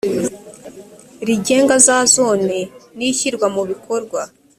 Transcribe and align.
rigenga 1.27 1.75
za 1.85 1.97
zone 2.15 2.57
n 2.97 2.99
ishyirwa 3.09 3.47
mu 3.55 3.61
bikorwa 3.69 4.21